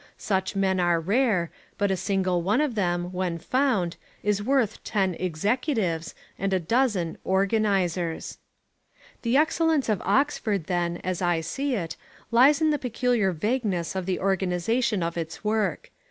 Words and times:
Such 0.17 0.55
men 0.55 0.79
are 0.79 0.99
rare, 0.99 1.51
but 1.77 1.91
a 1.91 1.95
single 1.95 2.41
one 2.41 2.59
of 2.59 2.73
them, 2.73 3.11
when 3.13 3.37
found, 3.37 3.97
is 4.23 4.41
worth 4.41 4.83
ten 4.83 5.13
"executives" 5.13 6.15
and 6.39 6.51
a 6.53 6.59
dozen 6.59 7.19
"organisers." 7.23 8.39
The 9.21 9.37
excellence 9.37 9.89
of 9.89 10.01
Oxford, 10.03 10.63
then, 10.63 10.97
as 11.03 11.21
I 11.21 11.41
see 11.41 11.75
it, 11.75 11.97
lies 12.31 12.61
in 12.61 12.71
the 12.71 12.79
peculiar 12.79 13.31
vagueness 13.31 13.95
of 13.95 14.07
the 14.07 14.19
organisation 14.19 15.03
of 15.03 15.17
its 15.19 15.43
work. 15.43 15.91